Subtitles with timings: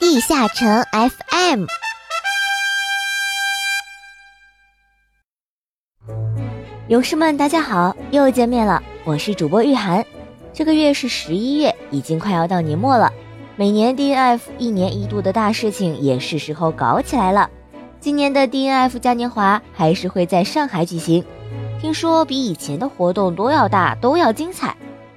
[0.00, 1.66] 地下城 FM，
[6.86, 10.06] 勇士们，大家好，又见面了，我是主播玉涵。
[10.52, 13.12] 这个月是十一月，已经快要到年末了。
[13.56, 17.50] 每年 DNF 一年一度的大事情也是时候搞起来了。
[17.98, 21.24] 今年的 DNF 嘉年华还是会在上海举行，
[21.80, 24.76] 听说比以前的活动都要大，都要精彩。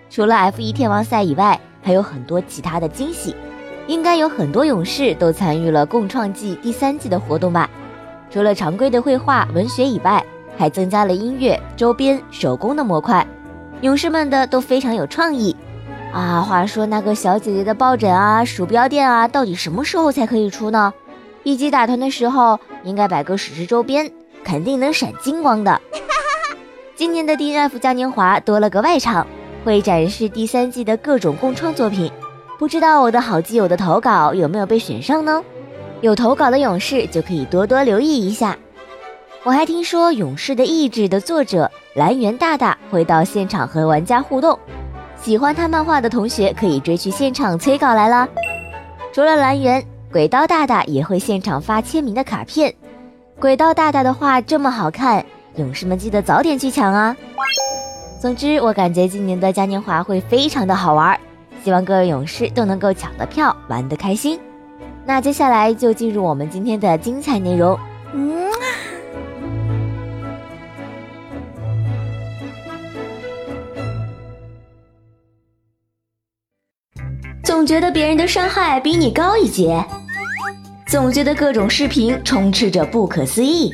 [0.09, 3.35] 除了 F1 天王赛以外，还有很多其他的惊喜。
[3.87, 7.69] 应该有很多勇士都参与了共创季第三季的活动吧？
[8.29, 10.23] 除了常规的绘画、文学以外，
[10.57, 13.25] 还增加了音乐、周边、手工的模块。
[13.81, 15.55] 勇士们的都非常有创意
[16.13, 16.41] 啊！
[16.41, 20.93] 话说那个小姐姐的抱枕啊、鼠标垫啊，到底什么时候才可以出呢？
[21.43, 24.11] 一级打团的时候应该摆个史诗周边，
[24.43, 25.81] 肯定能闪金光的。
[26.95, 29.25] 今年的 DNF 嘉年华多了个外场，
[29.65, 32.11] 会展示第三季的各种共创作品。
[32.61, 35.43] 不知道我的好基友的投稿有没有被选上呢？
[36.01, 38.55] 有投稿的勇士就可以多多留意一下。
[39.41, 44.59] 我还听说《勇士的意志》的作者蓝源大大会到现场和玩家互动，
[45.19, 48.29] 喜欢他漫画的同学可以追去现场催稿来了。
[49.11, 52.71] 除了蓝源，鬼刀大大也会现场发签名的卡片。
[53.39, 57.17] 鬼刀大大的画这么好看，勇士们记得早点去抢啊！
[58.21, 61.19] 总之，我感觉今年的嘉年华会非常的好玩。
[61.63, 64.39] 希望各位勇士都能够抢到票，玩得开心。
[65.05, 67.77] 那接下来就进入我们今天的精彩内容。
[68.13, 68.49] 嗯，
[77.43, 79.83] 总觉得别人的伤害比你高一截，
[80.87, 83.71] 总觉得各种视频充斥着不可思议，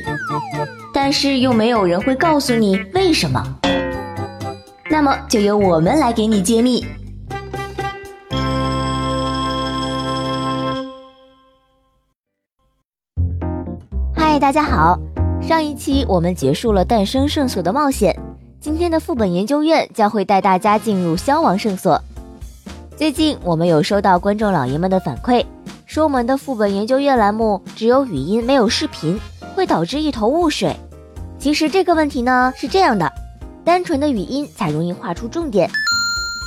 [0.92, 3.42] 但是又没有人会告诉你为什么。
[4.90, 6.86] 那么就由我们来给你揭秘。
[14.38, 14.96] 大家好，
[15.42, 18.16] 上一期我们结束了诞生圣所的冒险，
[18.60, 22.00] 今天的副本研究院将会带大家进入消亡圣所。
[22.96, 25.44] 最近我们有收到观众老爷们的反馈，
[25.86, 29.18] 说我们的副本研究院栏目只有语音没有视频，
[29.56, 30.76] 会导致一头雾水。
[31.36, 33.12] 其实这个问题呢是这样的，
[33.64, 35.68] 单纯的语音才容易画出重点，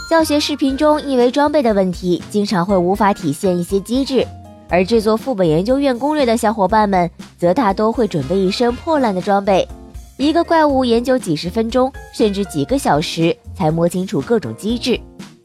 [0.09, 4.25] 教学视频中因为装备的问题，经常会无法体现一些机制。
[4.71, 9.67] 而制作副本研究院攻略的小伙伴们，则大多会准备一身破烂的装备，
[10.15, 14.97] 一个怪物研究几十分钟，甚至几个小时才摸清楚各种机制。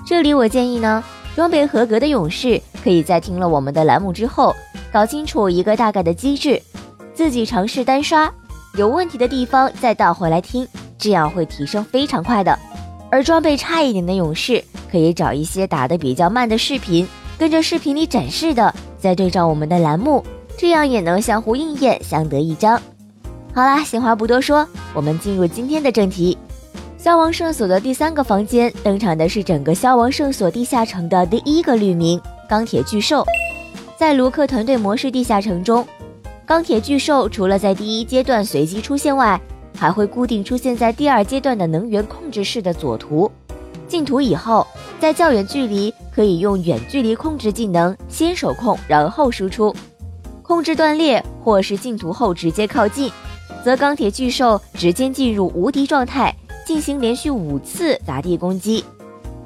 [0.07, 1.03] 这里我建议呢，
[1.35, 4.55] 装备合格的勇士可以在听了我们的栏目之后，
[4.93, 6.63] 搞清楚一个大概的机制，
[7.13, 8.33] 自己尝试单刷，
[8.79, 10.65] 有问题的地方再倒回来听，
[10.97, 12.57] 这样会提升非常快的。
[13.11, 17.05] 而装备差一点的勇士，可以找一些打得比较慢的视频，
[17.37, 18.73] 跟着视频里展示的。
[19.07, 20.21] 再对照我们的栏目，
[20.59, 22.77] 这样也能相互应验，相得益彰。
[23.55, 26.37] 好啦，闲话不多说，我们进入今天的正题。
[26.99, 33.25] 消亡圣所的第三个房间登场的是整个消亡圣所地下城的第一个绿名——钢铁巨兽。
[33.97, 35.87] 在卢克团队模式地下城中，
[36.45, 39.41] 钢铁巨兽除了在第一阶段随机出现外，
[39.79, 43.31] 还会固定出现在第二阶段的能源控制室的左图。
[43.87, 44.67] 进图以后，
[44.99, 45.95] 在较远距离。
[46.17, 49.77] 可以用远距离控制技能，先手控，然后输出。
[50.41, 53.13] 控制断裂或是进图后直接靠近，
[53.63, 56.35] 则钢铁巨兽直接进入无敌状态，
[56.67, 58.83] 进行连续五次砸地攻击。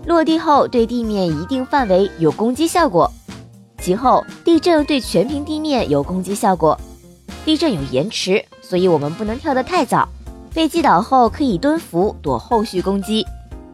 [0.06, 3.10] 落地后对地面一定范围有攻击效果。
[3.80, 6.78] 其后地震对全屏地面有攻击效果。
[7.44, 10.08] 地震有延迟，所以我们不能跳得太早。
[10.54, 13.26] 被击倒后可以蹲伏躲后续攻击。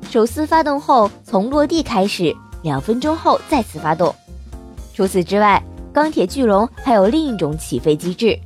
[0.09, 2.35] 手撕发动后从落地开始。
[2.67, 4.13] 两分钟后再次发动。
[4.93, 5.63] 除此之外，
[5.93, 8.37] 钢铁巨龙还有另一种起飞机制：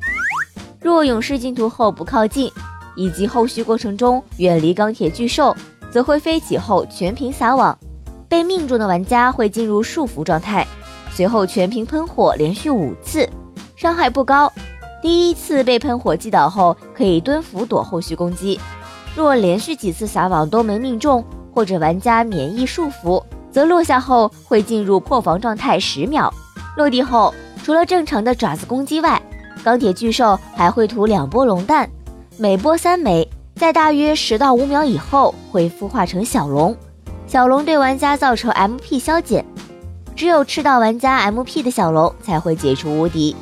[0.79, 2.53] 若勇士进图后不靠近，
[2.95, 5.57] 以及后续过程中远离钢铁巨兽，
[5.91, 7.77] 则会飞起后全屏撒网。
[8.29, 10.67] 被命中的玩家会进入束缚状态，
[11.11, 13.27] 随后全屏喷火连续五次，
[13.75, 14.53] 伤害不高。
[15.01, 18.61] 第一次被喷火击倒后，可以蹲伏躲后续攻击。
[19.17, 21.25] 若连续几次撒网都没命中，
[21.55, 23.25] 或者玩家免疫束缚。
[23.53, 26.33] 则落下后会进入破防状态十秒，
[26.77, 29.21] 落地后除了正常的爪子攻击外，
[29.63, 31.89] 钢铁巨兽还会吐两波龙弹，
[32.39, 36.75] 每波三枚，在大约十到五秒以后会孵化成小龙，
[37.27, 39.45] 小龙对玩家造成 MP 消减，
[40.17, 43.37] 只有吃到玩家 MP 的小龙才会解除无敌。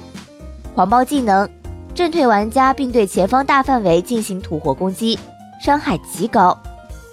[0.75, 1.49] 狂暴技能，
[1.95, 5.19] 震退玩家并对前方大范围进行吐火攻击，
[5.61, 6.57] 伤害极高。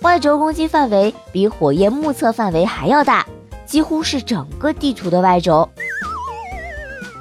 [0.06, 3.26] 外轴攻击范围比火焰目测范围还要大，
[3.66, 5.68] 几乎是整个地图的外轴。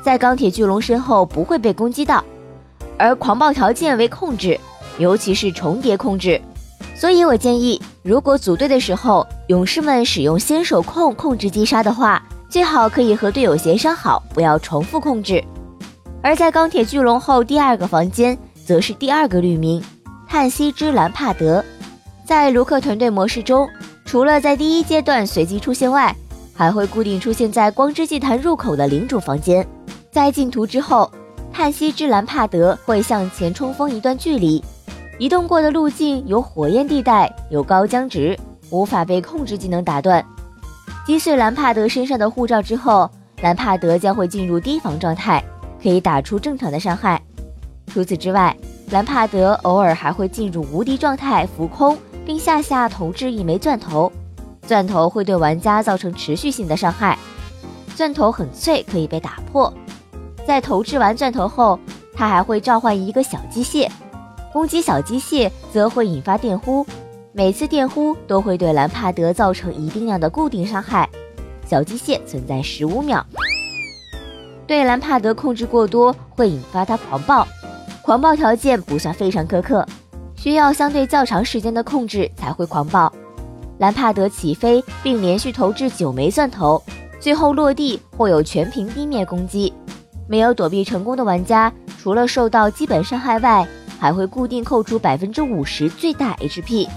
[0.04, 2.22] 在钢铁巨龙身后不会被攻击到。
[2.98, 4.60] 而狂暴条件为控制，
[4.98, 6.38] 尤其是重叠控制。
[6.94, 15.42] 所以我建议，如果组队的时候，勇士们使用先手控控制击杀的话，最好可以和队友协商好，不要重复控制。
[16.20, 19.82] 而在钢铁巨龙后，第二个房间则是第二个绿名——
[20.28, 21.64] 叹息之兰帕德。
[22.24, 23.68] 在卢克团队模式中，
[24.06, 26.14] 除了在第一阶段随机出现外，
[26.54, 29.66] 还会固定出现在光之祭坛入口的领主房间。
[30.10, 31.10] 在进图之后，
[31.52, 34.62] 叹息之兰帕德会向前冲锋一段距离。
[35.18, 38.36] 移动过的路径有火焰地带，有高僵直，
[38.70, 40.24] 无法被控制技能打断。
[41.06, 43.10] 击碎兰帕德身上的护罩之后，
[43.42, 45.44] 兰帕德将会进入低防状态，
[45.82, 47.20] 可以打出正常的伤害。
[47.86, 48.56] 除此之外，
[48.90, 54.10] 兰帕德偶尔还会进入无敌状态浮空，并下下投掷一枚钻头，
[54.62, 57.18] 钻头会对玩家造成持续性的伤害。
[57.94, 59.72] 钻头很脆，可以被打破。
[60.46, 61.78] 在投掷完钻头后，
[62.14, 63.88] 他还会召唤一个小机械。
[64.52, 66.86] 攻击小机械则会引发电弧，
[67.32, 71.08] 每次电弧都会对兰帕德造成一定量的固定伤害。
[71.66, 73.24] 小机械存在十五秒，
[74.66, 77.46] 对兰帕德控制过多会引发他狂暴。
[78.02, 79.86] 狂暴条件不算非常苛刻，
[80.44, 83.10] 需要相对较长时间的控制才会狂暴。
[83.78, 86.82] 兰帕德起飞并连续投掷九枚钻头，
[87.18, 89.72] 最后落地或有全屏地面攻击。
[90.28, 93.66] 没有躲避成功的玩家，除了受到基本伤害外，
[93.98, 96.90] 还会固定扣除百分之五十最大 HP。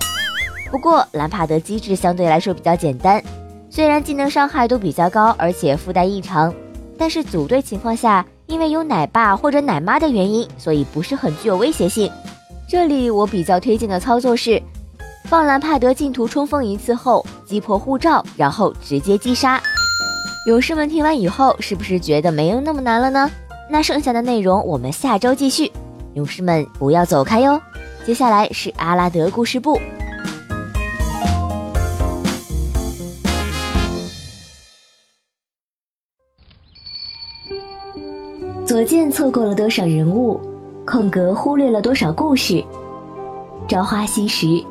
[0.69, 3.23] 不过兰帕德机制相对来说比较简单，
[3.69, 6.53] 虽然技能伤害都比较高，而且附带异常，
[6.97, 12.11] 但是组队情况下，因为有奶爸或者奶妈的原因，所以不是很具有威胁性。
[12.69, 14.61] 这里我比较推荐的操作是，
[15.23, 19.61] 放兰帕德进图冲锋一次后，击破护罩，然后直接击杀。
[20.47, 23.31] 勇士们听完以后，是不是觉得没有那么难了呢？
[23.69, 25.71] 那剩下的内容我们下周继续。
[26.15, 27.61] 勇士们不要走开哟！
[28.05, 29.79] 接下来是阿拉德故事部。
[38.65, 40.41] 左键错过了多少人物，
[40.87, 42.63] 空格忽略了多少故事。
[43.67, 44.63] 朝花夕拾，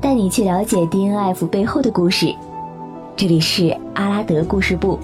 [0.00, 2.34] 带你去了解 DNF 背后的故事。
[3.14, 4.98] 这里是阿拉德故事部。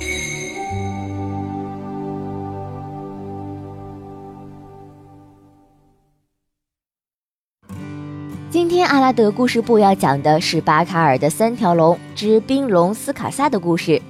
[8.50, 14.02] 今天阿拉德故事部要讲的是巴卡尔的三条龙之冰龙斯卡萨的故事。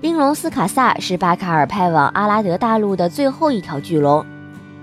[0.00, 4.24] 冰龙斯卡萨是巴卡尔派往阿拉德大陆的最后一条巨龙。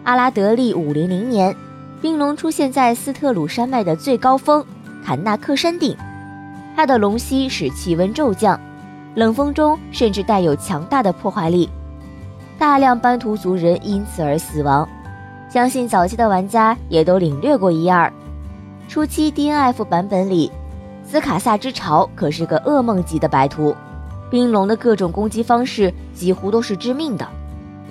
[0.03, 1.55] 阿拉德历五零零年，
[2.01, 4.65] 冰龙出现在斯特鲁山脉的最高峰
[5.05, 5.95] 坎纳克山顶，
[6.75, 8.59] 它的龙息使气温骤降，
[9.13, 11.69] 冷风中甚至带有强大的破坏力，
[12.57, 14.89] 大量班图族人因此而死亡。
[15.47, 18.11] 相信早期的玩家也都领略过一二。
[18.87, 20.51] 初期 DNF 版本里，
[21.05, 23.75] 斯卡萨之潮可是个噩梦级的白图，
[24.31, 27.27] 冰龙的各种攻击方式几乎都是致命的，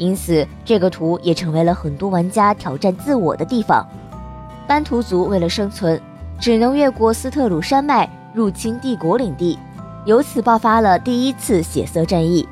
[0.00, 3.86] 因此这个图也成为了很多玩家挑战自我的地方。
[4.66, 6.00] 班图族为了生存，
[6.40, 9.58] 只能越过斯特鲁山脉入侵帝国领地，
[10.06, 12.48] 由此爆发了第一次血色战役。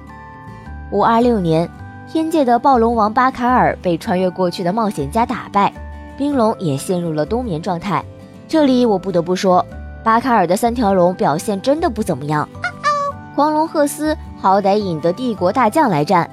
[0.90, 1.66] 五二六年，
[2.06, 5.72] 天界的暴龙王巴卡尔被穿越过去的冒险家打败，
[6.18, 8.04] 冰龙也陷入了冬眠状态。
[8.46, 9.64] 这里我不得不说，
[10.04, 12.46] 巴卡尔的三条龙表现真的不怎么样。
[13.34, 16.28] 狂龙赫斯好歹引得帝国大将来战，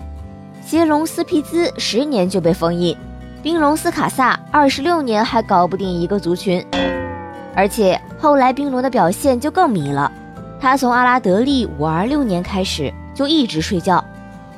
[0.65, 2.97] 邪龙斯皮兹十年就被封印，
[3.43, 6.65] 冰龙斯卡萨二十六年还搞不定一个族群。
[7.53, 10.11] 而且后来冰龙的表现就更迷了，
[10.59, 14.03] 他从阿拉德利五二六年开始就一直睡觉。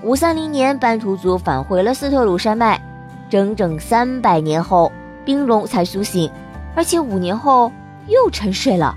[0.01, 2.81] 五三零年班图族返回了斯特鲁山脉，
[3.29, 4.89] 整整三百年后，
[5.25, 6.31] 冰龙才苏醒。
[6.73, 7.69] 而且五年后
[8.07, 8.95] 又沉睡了。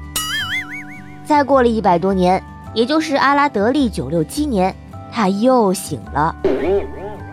[1.24, 2.40] 再过了一百多年，
[2.72, 4.72] 也就是阿拉德利九六七年，
[5.10, 6.36] 他又醒了。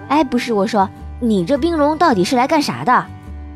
[0.07, 3.05] 哎，不是我说，你这冰龙到底是来干啥的？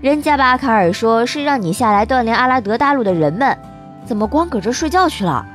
[0.01, 3.57] 人家巴卡尔说是让你下来锻炼阿拉德大陆的人们，
[4.05, 5.45] 怎么光搁这睡觉去了？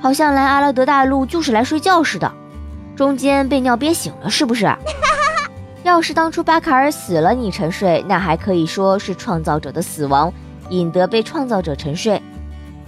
[0.00, 2.30] 好像来阿拉德大陆就是来睡觉似的。
[2.94, 4.72] 中间被尿憋醒了是不是？
[5.82, 10.32] 要是当初巴卡尔死了你沉睡，那还可以说是创造者的死亡。
[10.70, 12.22] 引得被创造者沉睡，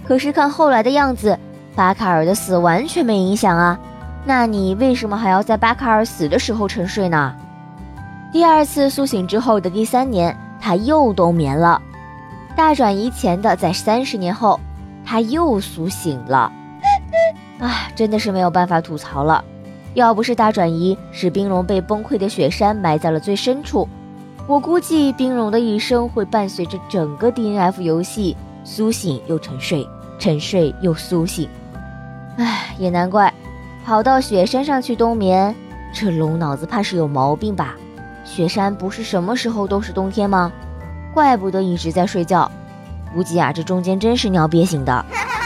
[0.07, 1.35] 可是看后来的样子，
[1.75, 3.79] 巴卡尔的死完全没影响啊。
[4.23, 7.35] 那你为什么还要在巴卡尔死的时候沉睡呢？
[8.31, 11.81] 第二次苏醒之后的第三年，他又冬眠了。
[12.55, 14.57] 大转移前的在三十年后，
[15.03, 16.51] 他又苏醒了。
[17.59, 19.43] 啊，真的是没有办法吐槽了。
[19.95, 23.85] 要不是大转移使冰龙被崩溃的雪山埋在了最深处，
[24.47, 29.85] 我估计冰龙的一生会伴随着整个 DNF 游戏苏醒又沉睡，
[30.17, 31.49] 沉睡又苏醒。
[32.37, 33.33] 唉，也难怪，
[33.85, 35.53] 跑到雪山上去冬眠，
[35.93, 37.75] 这龙脑子怕是有毛病吧？
[38.33, 40.49] 雪山不是什么时候都是冬天吗？
[41.13, 42.49] 怪不得一直在睡觉，
[43.13, 45.05] 估计啊，这中间真是尿憋醒的。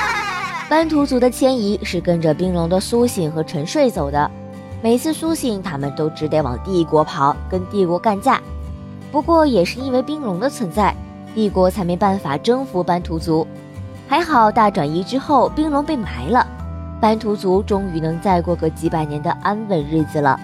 [0.69, 4.29] 班图族的迁移是跟着冰龙的苏醒和沉睡走的，
[4.83, 8.39] 每次苏醒，他们都只得往帝国跑，跟帝国干架。
[9.11, 10.95] 不过也是因为冰龙的存在，
[11.33, 13.47] 帝国才没办法征服班图族。
[14.07, 16.45] 还好大转移之后，冰龙被埋了，
[17.01, 20.39] 班图族终于能再过个几百年的安稳日子了。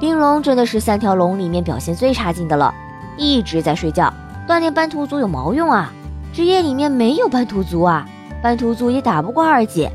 [0.00, 2.74] 冰龙真的是三条龙里面表现最差劲的了，
[3.16, 4.12] 一直在睡觉。
[4.46, 5.90] 锻炼斑图族有毛用啊？
[6.32, 8.06] 职业里面没有斑图族啊！
[8.42, 9.90] 斑图族也打不过二姐，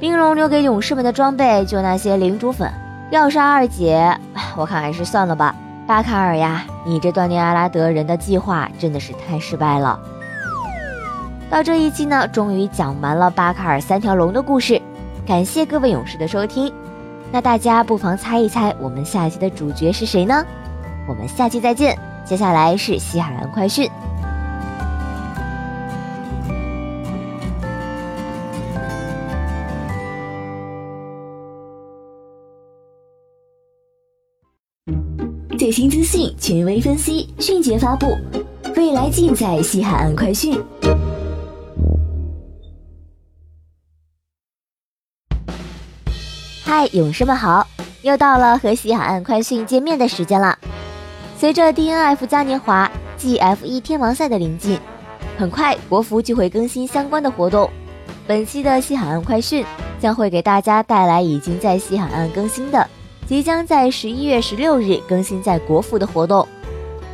[0.00, 2.72] 冰龙留给勇士们的装备就那些领主粉，
[3.10, 4.16] 要杀二姐，
[4.56, 5.54] 我看还是算了吧。
[5.86, 9.98] 巴卡尔呀，你这锻炼阿拉德人的计划真的是太失败了。
[11.50, 14.80] 到这一期呢，终于讲完了巴卡尔三条龙的故事，
[15.26, 16.72] 感谢各位勇士的收听。
[17.32, 20.44] 那大家不妨猜一猜，我们下期的主角是谁呢？
[21.06, 21.96] 我们下期再见。
[22.24, 23.88] 接下来是西海岸快讯。
[35.58, 38.06] 最新资讯，权威分析，迅捷发布，
[38.76, 40.58] 未来尽在西海岸快讯。
[46.68, 47.64] 嗨，勇士们好！
[48.02, 50.58] 又到了和西海岸快讯见面的时间了。
[51.38, 54.76] 随着 DNF 嘉年华 GF1 天王赛的临近，
[55.38, 57.70] 很快国服就会更新相关的活动。
[58.26, 59.64] 本期的西海岸快讯
[60.00, 62.84] 将会给大家带来已经在西海岸更新的。
[63.28, 66.48] 即将在十一月十六日更新在国服的活动，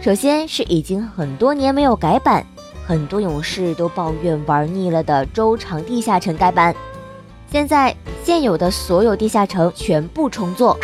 [0.00, 2.42] 首先是已经很多年没有改版，
[2.87, 6.75] 很多勇士都抱怨玩腻了的周长地下城改版。
[7.52, 7.94] 现在
[8.25, 10.75] 现有的所有地下城全部重做，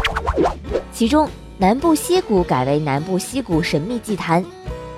[0.93, 4.45] 其中南部溪谷改为南部溪谷神秘祭坛，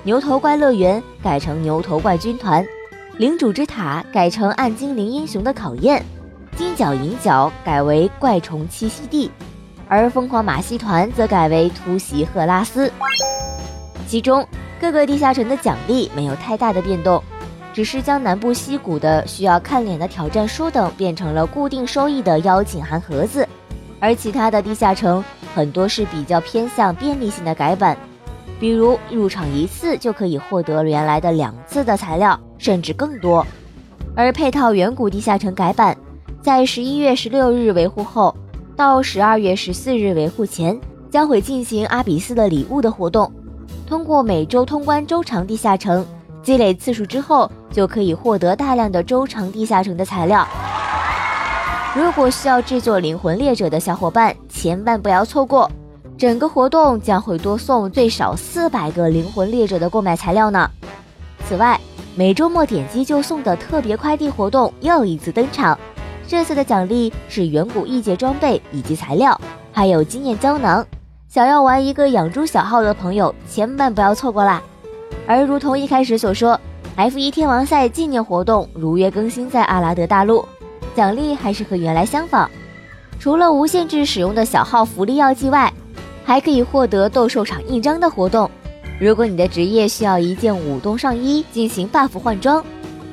[0.03, 2.67] 牛头怪乐园改成牛头怪军团，
[3.15, 6.03] 领主之塔改成暗精灵英雄的考验，
[6.57, 9.31] 金角银角改为怪虫栖息地。
[9.87, 12.91] 而疯狂马戏团则改为突袭赫拉斯，
[14.09, 14.45] 其中
[14.77, 17.23] 各个地下城的奖励没有太大的变动，
[17.73, 23.47] 只是将南部溪谷的需要看脸的挑战书等变成了固定收益的邀请函盒子，
[23.99, 25.23] 而其他的地下城
[25.55, 27.97] 很多是比较偏向便利性的改版，
[28.59, 33.45] 比如入场一次就可以获得原来的两次的材料，甚至更多。
[34.15, 35.97] 而配套远古地下城改版，
[36.41, 38.35] 在十一月十六日维护后。
[38.73, 40.79] 到十二月十四日维护前，
[41.11, 43.31] 将会进行阿比斯的礼物的活动。
[43.85, 46.03] 通过每周通关周长地下城，
[46.43, 50.47] 积累次数之后，就可以获得大量的周长地下城的材料。
[51.95, 55.69] 如果需要制作灵魂猎者的小伙伴，千万不要错过。
[56.17, 60.69] 整个活动将会多送最少四百个灵魂猎者的购买材料呢。
[61.47, 61.79] 此外，
[62.15, 65.77] 每周末点击就送的特别快递活动又一次登场。
[66.27, 69.39] 这次的奖励是远古异界装备以及材料，
[69.71, 70.85] 还有经验胶囊。
[71.27, 74.61] 想要玩一个养猪小号的朋友，千万不要错过啦！
[75.27, 76.59] 而如同一开始所说
[76.97, 80.45] ，F1 天王赛纪念活动如约更新在阿拉德大陆，
[80.95, 82.49] 奖励还是和原来相仿。
[83.19, 85.71] 除了无限制使用的小号福利药剂外，
[86.25, 88.49] 还可以获得斗兽场印章的活动。
[88.99, 92.63] 如果你的职业需要一件舞动上衣进行 buff 换装，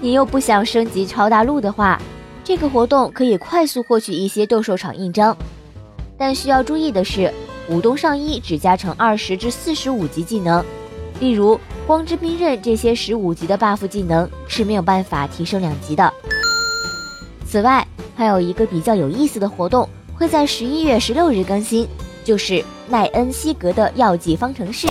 [0.01, 2.01] 你又不想升级超大陆的话，
[2.43, 5.37] 这个活动可以快速获取一些斗兽场印章，
[6.17, 7.33] 但需要注意的是，
[7.69, 10.65] 舞动上衣只加成二十至四十五级技能，
[11.21, 11.59] 例如
[11.89, 16.13] 光之冰刃这些十五级的 buff 技能是没有办法提升两级的。
[17.47, 21.89] 此外，还有一个比较有意思的活动会在十一月十六日更新，
[22.23, 24.87] 就是奈恩西格的药剂方程式。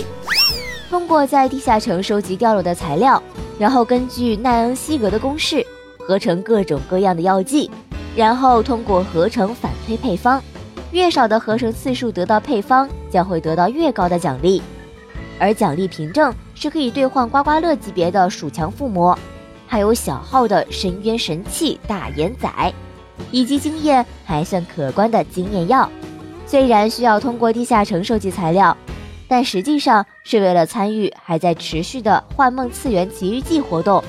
[0.89, 3.21] 通过在地下城收集掉落的材料，
[3.59, 5.63] 然后根据奈恩西格的公式。
[5.99, 7.69] 合成各种各样的药剂，
[8.15, 10.41] 然后通过合成反推配方，
[10.91, 14.63] 越少的合成次数得到配方，将会得到越高的奖励。
[15.39, 19.17] 而奖励凭证是可以兑换刮刮乐级别的鼠强附魔，
[19.67, 22.49] 还有小号的深渊神器大眼仔，
[23.31, 25.89] 以及经验还算可观的经验药。
[26.45, 28.75] 虽然需要通过地下城收集材料，
[29.27, 34.03] 但实际上是为了参与还在持续的幻梦次元奇遇记活动。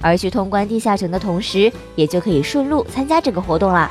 [0.00, 3.90] 而去通关地下城的同时，也就可以顺路参加这个活动啦。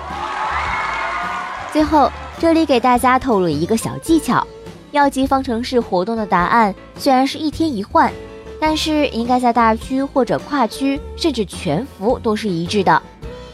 [1.74, 4.46] 最后，这里给大家透露一个小技巧：
[4.92, 8.12] 药剂方程式活动的答案虽然是一天一换，
[8.60, 13.02] 但是应该在大区或者跨区，甚至全服都是一致的。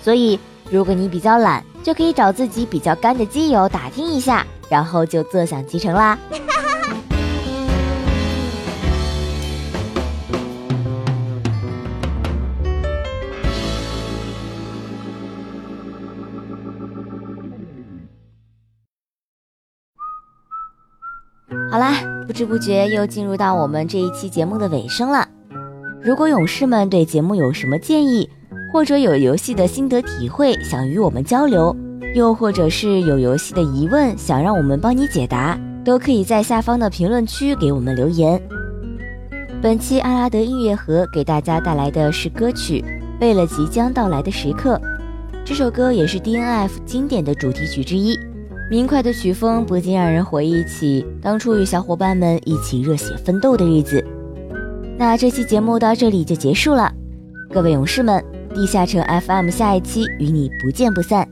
[0.01, 6.17] 所以，如果你比较懒，就可以找自己比较干的基友打听一下，然后就坐享其成啦。
[22.33, 25.29] 不知不觉又进入到我们这一期节目的尾声了。
[26.01, 28.27] 如果勇士们对节目有什么建议，
[28.71, 31.75] 或者有游戏的心得体会想与我们交流，
[32.15, 38.41] 又或者是有游戏的疑问想让我们帮你解答，都可以在下方的评论区给我们留言。
[39.61, 42.83] 本期阿拉德音乐盒给大家带来的是歌曲
[43.21, 44.75] 《为了即将到来的时刻》，
[45.45, 48.17] 这首歌也是 DNF 经典的主题曲之一。
[48.73, 54.03] 明快的曲风不禁让人回忆起当初与小伙伴们一起热血奋斗的日子。
[54.97, 56.91] 那这期节目到这里就结束了，
[57.51, 61.29] 各位勇士们，地下城 FM 下一期与你不见不散。